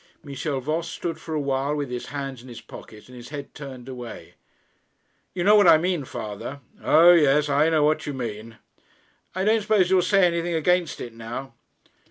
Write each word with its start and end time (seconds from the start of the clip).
Michel 0.23 0.59
Voss 0.59 0.89
stood 0.89 1.19
for 1.19 1.35
a 1.35 1.39
while 1.39 1.75
with 1.75 1.91
his 1.91 2.07
hands 2.07 2.41
in 2.41 2.47
his 2.47 2.59
pockets 2.59 3.07
and 3.07 3.15
his 3.15 3.29
head 3.29 3.53
turned 3.53 3.87
away. 3.87 4.33
'You 5.35 5.43
know 5.43 5.55
what 5.55 5.67
I 5.67 5.77
mean, 5.77 6.05
father.' 6.05 6.59
'O 6.81 7.13
yes; 7.13 7.49
I 7.49 7.69
know 7.69 7.83
what 7.83 8.07
you 8.07 8.13
mean.' 8.15 8.57
'I 9.35 9.43
don't 9.45 9.61
suppose 9.61 9.91
you'll 9.91 10.01
say 10.01 10.25
anything 10.25 10.55
against 10.55 11.01
it 11.01 11.13
now.' 11.13 11.53